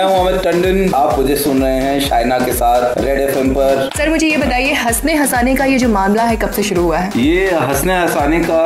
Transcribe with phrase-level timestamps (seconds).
[0.00, 3.88] मैं हूँ अमित टंडन। आप मुझे सुन रहे हैं शाइना के साथ रेड एफ़ पर।
[3.96, 6.98] सर मुझे ये बताइए हंसने हंसाने का ये जो मामला है कब से शुरू हुआ
[6.98, 7.10] है?
[7.22, 8.60] ये हंसने हंसाने का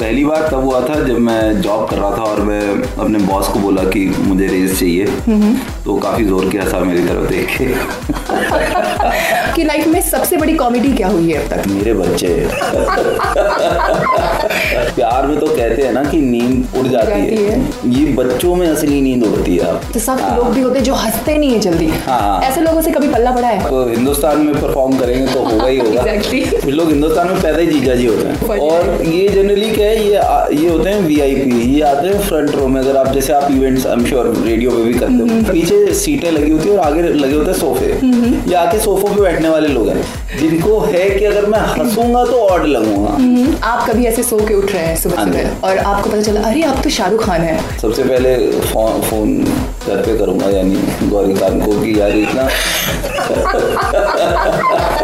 [0.00, 2.60] पहली बार तब हुआ था जब मैं जॉब कर रहा था और मैं
[2.98, 5.06] अपने बॉस को बोला कि मुझे रेस चाहिए।
[5.84, 7.66] तो काफ़ी ज़ोर के हंसा मेरी तरफ़ देख के।
[9.54, 11.66] कि लाइफ में सबसे बड़ी कॉमेडी क्या हुई है अब तक?
[11.66, 12.28] मेरे बच्चे।
[14.94, 18.66] प्यार में तो कहते हैं ना कि नींद उड़ जाती, है।, है। ये बच्चों में
[18.68, 21.88] असली नींद उड़ती है। तो सब हाँ। लोग भी होते जो हँसते नहीं है जल्दी।
[22.06, 23.70] हाँ। ऐसे लोगों से कभी पल्ला पड़ा है?
[23.70, 26.64] तो हिंदुस्तान में परफॉर्म करेंगे तो होगा ही होगा। Exactly.
[26.66, 30.16] लोग हिंदुस्तान में पैदा ही जीजा जी होते हैं। और ये जनरली क्या है ये
[30.16, 33.50] आ- ये होते हैं वीआईपी ये आते हैं फ्रंट रो में अगर आप जैसे आप
[33.50, 36.84] events I am sure radio पे भी करते हो। पीछे सीटें लगी होती है और
[36.86, 37.86] आगे लगे होते हैं सोफे
[38.50, 42.36] ये आके सोफों पे बैठने वाले लोग हैं। जिनको है कि अगर मैं हंसूँगा तो
[42.48, 45.78] ऑड लगूँगा। हम्म, आप कभी ऐसे सो के उठ रहे हैं सुबह हाँ सुबह और
[45.78, 48.36] आपको पता चला अरे आप तो शाहरुख खान है। सबसे पहले
[48.72, 49.36] फ़ोन फ़ोन
[49.88, 52.48] घर पे करूँगा यानी गौरी खान को कि यार इतना।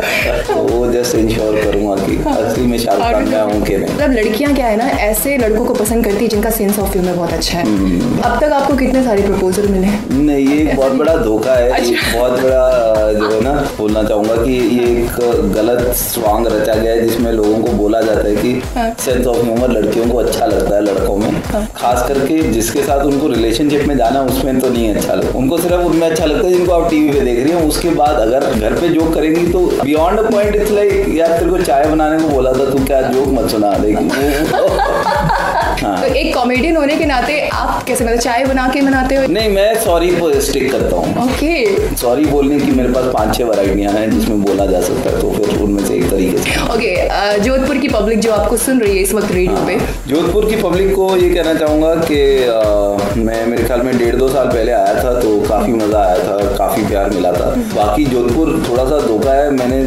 [1.07, 4.67] जस्ट इंश्योर करूँगा कि असली में शाहरुख खान मैं हूँ कि नहीं मतलब लड़कियाँ क्या
[4.67, 7.65] है ना ऐसे लड़कों को पसंद करती है जिनका सेंस ऑफ़ ह्यूमर बहुत अच्छा है
[7.67, 12.13] हम्म। अब तक आपको कितने सारे प्रपोजल मिले नहीं ये बहुत बड़ा धोखा है अच्छा।
[12.13, 12.63] बहुत बड़ा
[13.12, 17.59] जो है ना बोलना चाहूँगा कि ये एक गलत स्वांग रचा गया है जिसमें लोगों
[17.63, 21.17] को बोला जाता है कि हाँ। सेंस ऑफ़ ह्यूमर लड़कियों को अच्छा लगता है लड़कों
[21.17, 21.41] में।
[21.77, 25.83] खास करके जिसके साथ उनको रिलेशनशिप में जाना उसमें तो नहीं अच्छा लगता उनको सिर्फ़
[25.83, 28.79] उनमें अच्छा लगता है जिनको आप टीवी पे देख रही हो। उसके बाद अगर घर
[28.81, 32.29] पे जोक करेंगी तो beyond a point it's like यार तेरे को चाय बनाने को
[32.29, 34.09] बोला था तू क्या जोक मत सुना देगी
[35.87, 39.27] हाँ। तो एक कॉमेडियन होने के नाते आप कैसे मतलब चाय बना के बनाते हो?
[39.29, 43.45] नहीं मैं सॉरी पर स्टिक करता हूँ। ओके सॉरी बोलने की मेरे पास पाँच छह
[43.45, 47.39] वैरायटियाँ हैं जिसमें बोला जा सकता है तो फिर उनमें से एक तरीके से। ओके
[47.41, 50.95] जोधपुर की पब्लिक जो आपको सुन रही है इस वक्त रेडियो पे। जोधपुर की पब्लिक
[50.95, 55.12] को ये कहना चाहूँगा कि मैं मेरे ख्याल में डेढ़ दो साल पहले आया था
[55.20, 59.51] तो काफ़ी मज़ा आया था काफ़ी प्यार मिला था। बाकी जोधपुर थोड़ा सा धोखा है
[59.53, 59.83] मैंने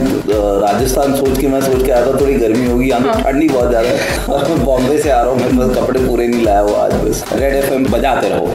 [0.61, 3.69] राजस्थान सोच के मैं सोच के आया था थोड़ी गर्मी होगी यहाँ तो ठंडी बहुत
[3.69, 6.59] ज़्यादा है। और मैं बॉम्बे से आ रहा हूँ मेरे पास कपड़े पूरे नहीं लाया
[6.59, 8.53] हुआ आज बस। रेड एफएम बजाते रहो।